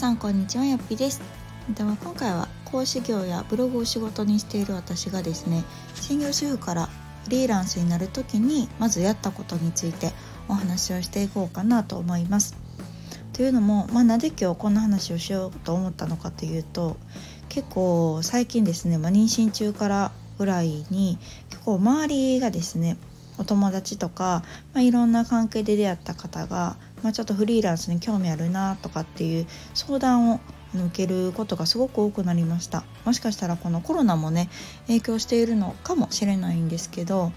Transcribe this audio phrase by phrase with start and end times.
[0.00, 0.64] さんこんにちは。
[0.64, 1.20] やっぴです。
[1.76, 5.62] では今回は講師業やブログを仕事にしている私がですね
[5.94, 6.86] 専業主婦から
[7.24, 10.12] フリーランスになる時にまずやったことについて
[10.48, 12.56] お話をしていこうかなと思います。
[13.34, 16.96] というのも、まあ、なぜ今日こんな話をしようと思ったのかというと
[17.50, 21.18] 結構最近ですね、まあ、妊娠中からぐらいに
[21.50, 22.96] 結構周りがですね
[23.40, 30.40] お友達とか、まあ、いろんな関係で出会った方が、まあ、ちょっとフリーランスに興味あるなとかっていう相談を
[30.74, 32.84] 受けることがすごく多くなりました。
[33.04, 34.48] もしかしたらこのコロナもね
[34.86, 37.32] 影響しているのかもしれないんですけど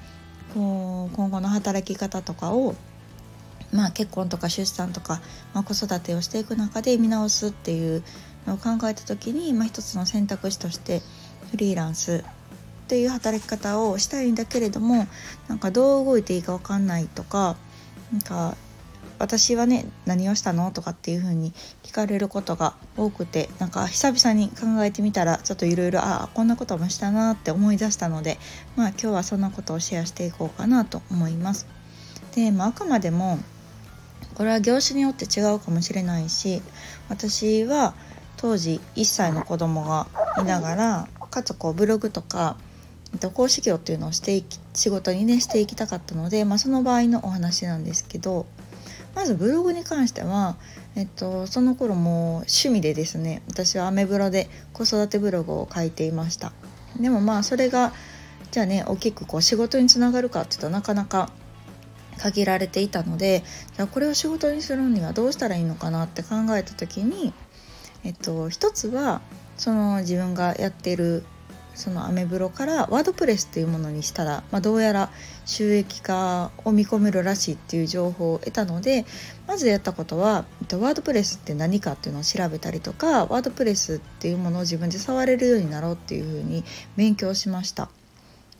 [0.54, 2.76] こう今後の働き方とかを
[3.74, 5.20] まあ、結婚とか出産とか、
[5.54, 8.04] まあ、子育てをしていく中で見直すっていう
[8.46, 11.02] のを考えた時に、まあ、一つの選択肢として
[11.50, 15.08] フリーランスっていう働き方をしたいんだけれども
[15.48, 17.56] なんかどう動いていいか分かんないとか
[18.12, 18.56] なんか
[19.24, 20.70] 私はね何をしたの？
[20.72, 28.38] とかっていう風に聞かれることが多くてなんか久々に考えてみたらちょっといろいろああこんなこともしたなって思い出したので
[28.76, 31.68] まあ今日はそんなことをシェアしていこうかなと思います。
[32.36, 33.40] で、まあ、あくまでも
[34.36, 36.62] これは業種によって違うかもしれないし
[37.08, 37.94] 私は
[38.36, 40.08] 当時1歳の子供が
[40.42, 42.58] いながらかつこうブログとか
[43.34, 48.46] 講師業っていうのをしていき仕事にねしていきたかったので、まあ、その場合のお話なんですけど
[49.16, 50.58] まずブログに関しては、
[50.96, 56.52] えっと、その頃も趣味でですね私はアメブロで子育てブログを書いていました。
[57.00, 57.94] でもまあそれが
[58.52, 61.32] じゃあね大きくこう仕事につながるかっていうとなかなか
[62.18, 63.44] 限られていたので
[63.76, 67.34] じゃあこれを仕事にするにはどうしたらいいのかなって考えた時に、
[68.04, 69.22] えっと、一つは
[69.58, 71.24] その自分がやってる
[71.76, 75.10] そのアメブロからワードプレスっていうものにしたら、まあ、どうやら
[75.46, 79.06] 収益化を見込めるらしいっていう情報を得たので
[79.48, 86.64] まずやったことはワードプレスって何かっていうのを調べたりとかワードプレスっていうものを自分で触れるようになろうっていうふうに
[86.96, 87.90] 勉強しました。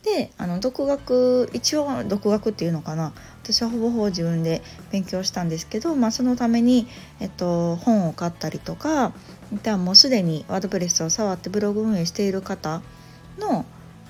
[0.04, 6.88] であの独学一応独学っていうのかな私はほぼほぼ自分で勉強したんですけど、まあ、そのために、
[7.22, 9.14] えっと、本を買ったりとか
[9.64, 12.82] ではもうすでにワードプレスを触ってブログ運営している方
[13.40, 13.66] の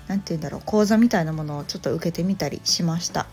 [0.08, 3.28] 何て言うんだろう講座みたいなものをちょっと受けてみたりしました。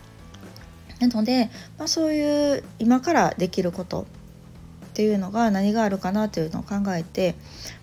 [0.99, 4.05] なので、まあ、そういう今からできること
[4.91, 7.35] っていうのが何があるかなというのを考えて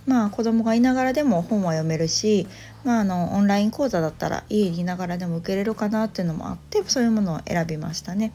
[0.07, 2.47] まあ子供がいながらでも本は読めるし、
[2.85, 8.33] まあ、あのオンライン講座だったら家にいながらでも受けれるかなっていうのもあってそういうものを選びましたね。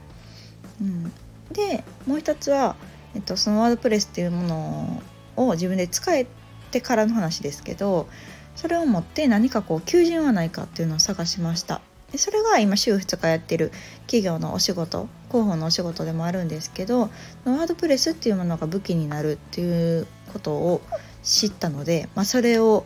[0.81, 1.11] うん、
[1.51, 2.75] でもう一つは、
[3.15, 5.03] えっと、そのワードプレスっていうもの
[5.37, 6.25] を自分で使え
[6.71, 8.09] てからの話ですけど
[8.55, 11.81] それを持って何かこう求人はないかっていうのを探しました。
[12.13, 13.71] でそれが今週2日やってる
[14.01, 20.81] 企業のお仕事広報のお仕事でもあるんですけどワードプレスっていうものが武器になるっていうことを
[21.23, 22.85] 知ったので、まあ、それを、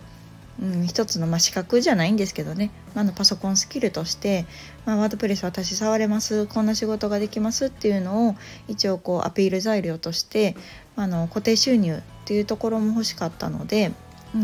[0.61, 4.45] うん、一つの、まあ、資格じゃないんですけどね、まあ、のパソコンスキルとして、
[4.85, 6.47] まあ、ワードプレス私触れます。
[6.47, 8.35] こんな仕事ができますっていうのを
[8.69, 10.55] 一応こうアピール材料として、
[10.95, 13.91] あの固定収入っていうところも欲しかったので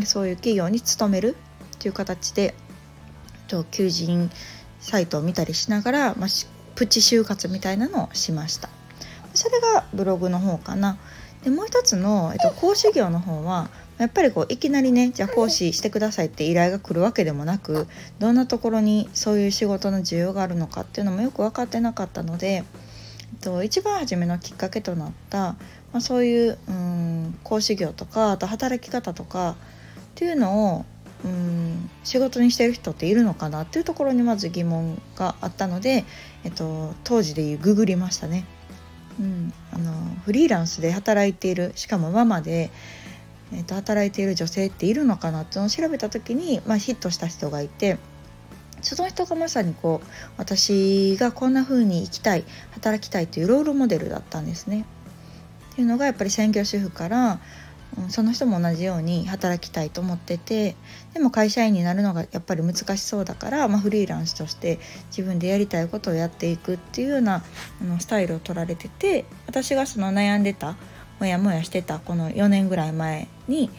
[0.04, 1.36] そういう企業に勤める
[1.76, 2.54] っていう形で
[3.70, 4.30] 求人
[4.80, 6.28] サイトを見たりしながら、まあ、
[6.74, 8.68] プチ就活みたいなのをしました。
[9.32, 10.98] それがブログの方かな。
[11.42, 13.68] でもう一つの、えっと、講師業の方は
[13.98, 17.86] やっぱりこういきなりねじゃあ講師してくださいって依頼が来るわけでもなく
[18.18, 22.64] どんなところにそういう仕事の需要があるのかっていうのもよく分かってなかったので、えっ
[23.42, 25.56] と、一番初めのきっかけとなった、ま
[25.98, 29.56] あ、そういううん講師業とかあと働き方とか
[30.14, 30.84] っていうのを
[31.24, 36.04] うん仕事にしてる人っているのかなっていうところにまず疑問があったので、
[36.44, 38.44] えっと、当時でいうググりましたね。
[39.18, 39.92] うん、あの
[40.24, 42.70] フリーランスで働いているしかもママで、
[43.52, 47.98] えっと、働いている女性っているのかなっていうのを調べた時に、まあ、ヒットした人がいて
[48.82, 54.84] その人がまさにこう私がこんな風に生きたい働きたいというロールモデルだったんですね。
[55.72, 57.40] っていうのがやっぱり専業主婦から
[58.08, 60.76] その人も同じように働きたいと思ってて
[61.12, 64.80] でも会社員になるのがやっぱり難しそうだから、まあ、フリーランスとして
[65.16, 67.44] 自分でやりたいことをやっていくっていうような
[67.80, 70.76] あのスタイルを取られてて私がその悩んでた
[71.20, 73.70] モヤモヤしてたこの4年ぐらい前に、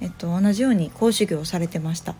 [0.00, 2.14] えっと、同じように講師業をされてました。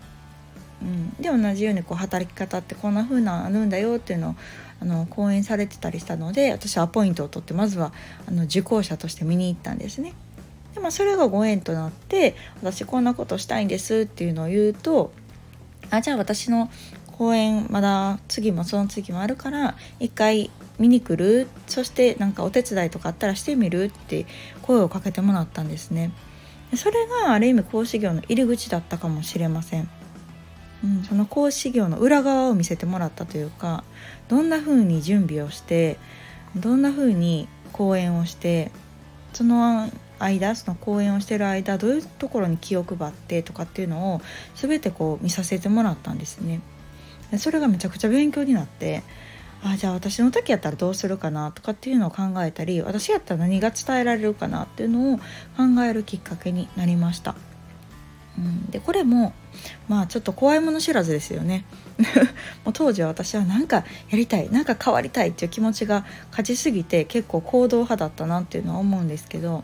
[0.81, 4.35] うん、で同じようにこう働き方ってこんな風なあるんだよっていうのを
[4.81, 7.93] あの講演されてたりしたので私はアポイントを取ってまずは
[8.27, 10.13] あの受講者として見に行ったんですね。
[10.75, 15.11] でまあ、それがご縁となって私こんなことしたいんですっていうのを言うと
[15.89, 16.69] あじゃあ私の
[17.13, 21.47] 公演まだ次もその次もあるから一回見に来る？
[21.67, 24.25] そしてなんかお手伝いとかあったらしてみるって
[24.63, 26.11] 声をかけてもらったんですね。
[26.75, 29.89] それがある意味講師業の入り口だったかもしれません。
[30.83, 33.85] うん、その講師業の裏側を見せてもらったというか
[34.27, 35.97] どんな風に準備をして
[36.57, 38.71] どんな風に講演をして
[39.31, 39.89] その
[40.19, 44.21] 間その講演をしてる間どういうところに気を配ってとかっていうのを
[44.55, 46.61] 全てこう見させてもらったんですね。
[47.37, 49.03] それがめちゃくちゃ勉強になって
[49.63, 55.23] あじゃあ私の時やったらどうするかなとかっていうのを考えたり私やったら何が伝えられるかなっていうのを考
[55.83, 57.35] えるきっかけになりました。
[58.37, 59.33] うん、でこれも
[59.87, 61.63] まあちょっと怖いもの知らずですよね
[62.65, 69.63] もう当時は私は何かやりたい何か変わりたいっていう気持ちが勝ちすぎて結構行動派だったなっていうのは思うんですけど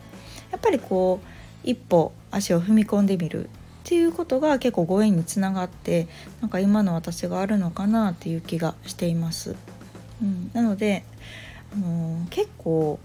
[0.52, 1.28] やっぱりこう
[1.64, 3.48] 一歩足を踏み込んでみるっ
[3.84, 6.08] ていうことが結構ご縁につながって
[6.42, 9.56] なんか今の私があるのかなっていう気がしています。
[10.22, 11.04] うん、なので、
[11.74, 13.00] あのー、結構、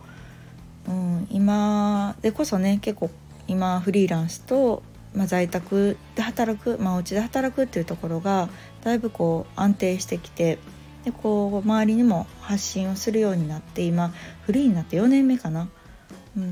[0.86, 3.10] うん、今でこそね結構
[3.48, 4.82] 今フリーランスと
[5.16, 8.50] まあ、在宅で働く、まあ、お家で働くっていうところが
[8.84, 10.58] だいぶこう安定してきて
[11.04, 15.68] でこう周りにも発信をするようになって今フリーになって4年目かな、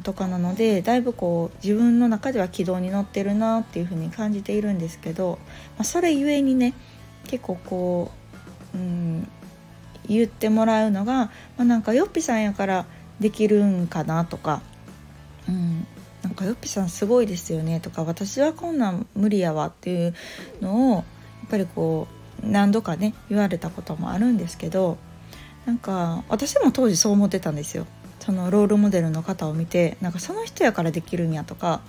[0.03, 5.39] とかなのでだいぶこう自分の中では軌道に乗ってるなっていうふうに感じているんですけど、
[5.77, 6.73] まあ、それゆえにね
[7.27, 8.11] 結構こ
[8.75, 9.29] う、うん、
[10.09, 12.87] 言ってもらうのが、まあ、なんかよっぴさんやから
[13.21, 14.63] できるんかなとか、
[15.49, 15.87] うん、
[16.23, 20.15] なんかよっぴさんすごいですよねとか私はこんなん無理やわっていう
[20.63, 21.05] のをやっ
[21.51, 22.09] ぱりこ
[22.43, 24.97] う何度かね言われたこともあるんですけど
[25.67, 27.87] なんか私も当時そう思ってたんですよ。
[28.25, 31.83] そのロールモデルの方を見てなんかその人やからできるんやとか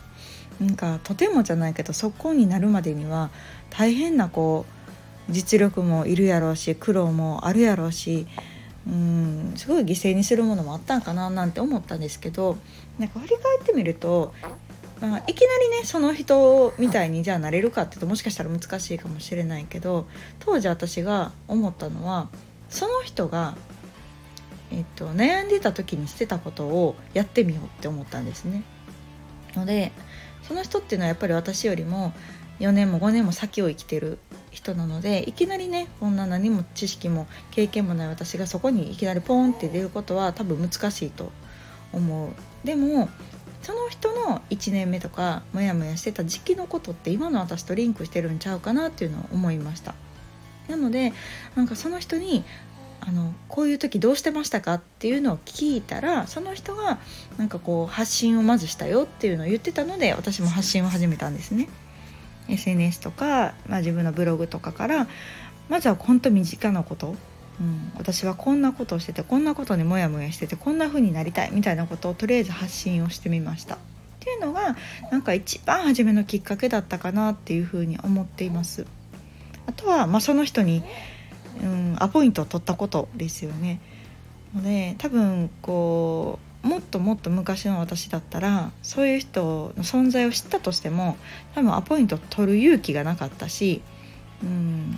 [0.59, 3.29] なんかとてもじゃないけどそこになるまでには
[3.69, 4.65] 大変なこ
[5.29, 8.27] う実力もいるやろうし苦労もあるやろうし
[8.85, 12.57] うんすごい犠牲にするものもあったんかななんて思ったんですけど
[12.99, 14.33] なんか振り返ってみると、
[15.01, 20.05] まあ、いきなりねその人みたいにじゃあなれるかっていうともしかしたら難しいかもしれないけど
[20.39, 22.29] 当時私が思ったのは
[22.69, 23.55] その人が、
[24.71, 28.63] えっと、悩んでた時にしてたことをやってみようって思ったんですね。
[29.55, 29.91] ので
[30.47, 32.13] その人っていうのはやっぱり私よりも
[32.59, 34.19] 4年も5年も先を生きてる
[34.51, 41.31] 人なのでいきなりねこんな何も知識も経験もない私がそこにいきなりポーンって出ることは多分難しいと
[41.91, 42.31] 思う
[42.65, 43.09] でも
[43.61, 49.95] その人の1年目とかモヤモヤしてた時期のことって今の私とリンクしてるんちゃうかなっていうのを思いました
[50.69, 51.13] なので
[51.55, 52.43] なんかその人に
[53.01, 56.99] あのこういう時どうしてましたかっていうのを聞いたらその人が
[57.37, 61.69] なんかこう発信をまずしたよっていうのを言ってたので私も発信を始めたんですね。
[62.47, 65.07] SNS とか、まあ、自分のブログとかから
[65.67, 67.15] まずは本当身近なこと、
[67.59, 73.75] うん、私はこんなことをしててこんなことにモヤモヤしててこんな風になりたいみたいなことをとりあえず発信をしてみました。
[73.75, 73.77] っ
[74.19, 74.75] ていうのが
[75.11, 78.87] なんか一番初めのきっかけだったかなっていうふうに思っています。
[79.67, 80.83] あとは、まあ、その人に、
[81.61, 83.79] うん、アポイントを取ったことですよね。
[84.55, 91.17] で多分こうもっともっと昔の私だったらそういう人の存在を知ったとしても
[91.53, 93.81] 多分アポイント取る勇気がなかったし
[94.41, 94.97] うん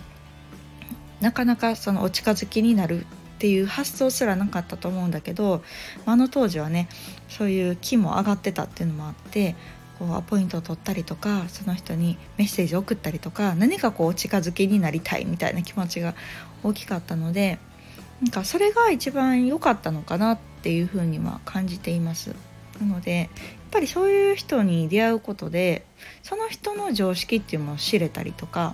[1.20, 3.04] なかなかそのお近づきになるっ
[3.38, 5.62] ていう発想すらなかったと思うんだけど
[6.06, 6.88] あの当時はね
[7.28, 9.54] そういう気も上がってたっていうのもあって
[9.98, 16.14] こうアポイントを取ったりとかその人にメッセージを送ったりとか何かこうお近づきになりたいみたいな気持ちが
[16.62, 17.58] 大きかったので
[18.22, 22.34] なんかそれが一番良かったのかなっていうふうには感じています。
[22.80, 23.28] なのでやっ
[23.70, 25.84] ぱりそういう人に出会うことで
[26.22, 28.72] その人の常識っていうものを知れたりとかやっ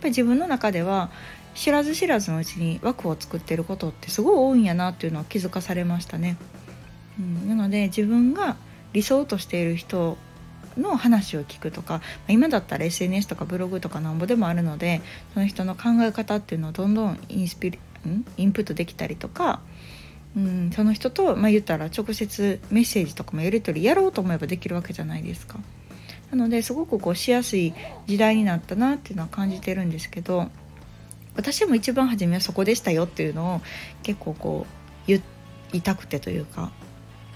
[0.00, 1.10] ぱり自分の中では
[1.54, 6.36] 知らず知らずのうちに枠を作ってることってすごい多いんやなっていうのは気づかされましたね。
[7.18, 8.56] うん、なので自分が
[8.92, 10.18] 理想としている人
[10.76, 15.00] の話を聞くとか今だったら SNS とかブログとかなんぼでもあるので
[15.34, 17.78] その人の考え方っていうのをどんどんインスピリ
[18.36, 19.60] インプットできたりとか、
[20.36, 25.58] うん、その人と、まあ、言ったら直接メッセージとかもやり取りやろうと思えばできるわけじゃないですか。
[26.30, 27.74] なのですごくこうしやすい
[28.06, 30.50] 時代になったなっていうのは感じてるんですけど
[31.36, 33.60] 私も一番初めはそこでしたよっていうのを
[34.02, 35.22] 結構こう言
[35.72, 36.72] いたくてというか、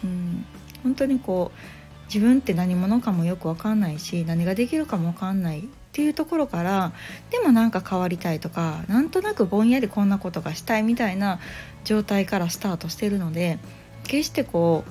[0.02, 0.44] うん、
[0.82, 1.77] 本当にこう
[2.12, 5.62] 自分って何者かもよく分かんないし何ができるかも分かんないっ
[5.92, 6.92] ていうところから
[7.30, 11.38] でもなんか変わりたいとかなんとなくぼんやりこんなことがしたいみたいな
[11.84, 13.58] 状態からスタートしてるので
[14.04, 14.84] 決してこ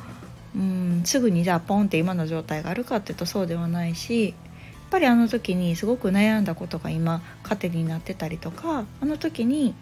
[0.55, 9.75] ううんすぐにじゃあポンって今の状態があるかっていうとそうではないしやっぱりあの時にすごく悩んだことが今糧になってたりとかあの時に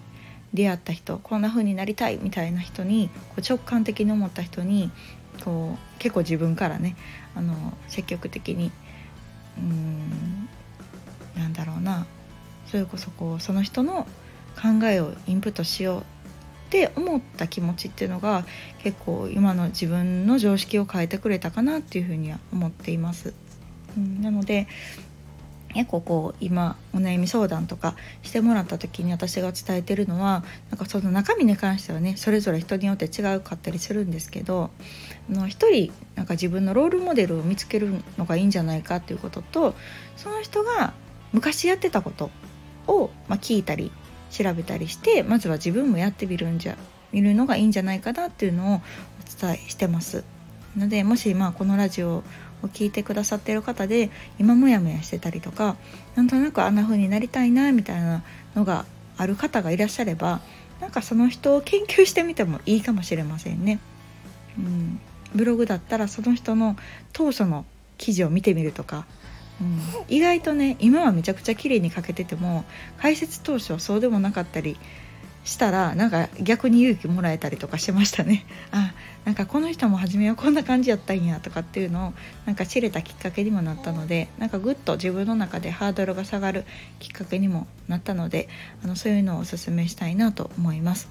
[0.54, 4.92] 出会った人こんな風になりたいみたいな人にこう直感的に思った人に
[5.44, 6.96] こう結構自分からね
[7.36, 8.72] あの積極的に
[9.58, 10.50] うーん
[11.36, 12.06] なんだろうな
[12.68, 14.08] それこそこうその人の
[14.56, 16.04] 考えをインプットしようっ
[16.70, 18.46] て思った気持ちっていうのが
[18.80, 23.34] 結構今の自分の常識を変えてくれたかなっていうふうには思っています。
[23.96, 24.68] うん、なので
[25.76, 34.72] 結構こう今お悩み相談とかしてもらった時に私が伝えてるのはなんかその中身に関してはねそれぞれ人によって違うかったりするんですけど
[35.48, 39.76] 一人なんか自分のロールモデルを見つけるのがいいんじゃないかっていうことと
[40.16, 40.94] その人が
[41.34, 42.32] 昔やってたこと
[42.88, 43.92] を、ま、聞いたり
[44.32, 46.78] 調べたりしてまずは自分もやってみるんじゃ
[47.12, 48.82] 見るのがいいんじゃないかなっていうのをお
[49.42, 50.24] 伝えしてます。
[50.78, 52.24] のでもしまあこのラジオ
[52.66, 55.76] を聞いてくださってる方で今モヤモヤしてたりとか
[56.16, 58.24] なんとなくあんな風になりたいなみたいな
[58.56, 58.86] のが
[59.18, 60.42] ある方がいらっしゃれば
[60.82, 63.80] なんかその人を研究してみてもいいかもしれませんね。
[64.58, 65.00] うん、
[65.34, 66.76] ブログだったらその人の
[67.14, 67.66] 当初の
[67.98, 69.06] 記事を見てみるとか、
[69.62, 69.80] うん、
[70.10, 72.66] 意外とね今はめちゃくちゃ綺麗に書けてても
[72.98, 74.78] 解説当初はそうでもなかったり
[75.46, 78.46] したらなんか逆に勇気もらえたりとかしましたね。
[78.72, 78.94] あ
[79.26, 82.14] なんかこの人も初めはこんな感じやったんやとかっていうのを
[82.46, 86.66] なんか知れたきっかけにもなったのでなんかぐっと自分の中でハードルが下がる
[87.00, 88.50] きっかけにもなったので
[88.84, 91.10] あのそういうのをおすすめしたいなと思います。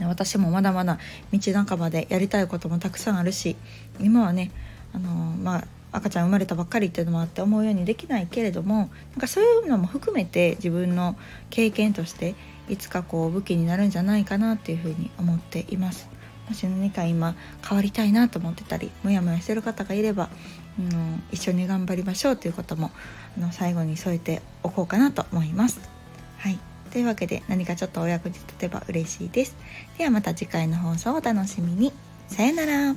[0.00, 0.98] 私もまだまだ
[1.32, 3.56] 道半ばでやりたいこともたくさんあるし
[4.00, 4.50] 今はね
[4.92, 11.16] あのまあ赤ちゃん生まれたばっかりっていうのもあって思うようにできないけれどもなんかそういうのも含めて自分の
[11.50, 12.34] 経験として
[12.68, 16.08] いつかこう武器になるんじゃないかなっていうふうに思っています。
[16.48, 17.34] もし何か今
[17.66, 20.28] 変わりたいなと思ってたりモヤモヤしてる方がいれば、
[20.78, 22.90] うん、一緒に頑張りましょうということも
[23.38, 25.80] あの最後に添えておこうかなと思います。
[26.38, 26.58] はい
[26.90, 29.56] というわけで何かちょっとお役に立てば嬉しいです。
[29.98, 31.92] ではまた次回の放送をお楽しみに。
[32.28, 32.94] さよなら。